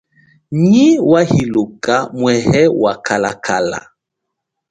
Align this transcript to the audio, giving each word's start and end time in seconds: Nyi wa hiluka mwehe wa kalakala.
Nyi 0.61 0.87
wa 1.11 1.21
hiluka 1.29 1.95
mwehe 2.17 2.61
wa 2.81 2.93
kalakala. 3.05 3.79